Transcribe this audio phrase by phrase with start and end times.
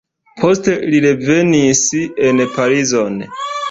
[0.43, 1.85] Poste li revenis
[2.27, 3.27] en Parizon.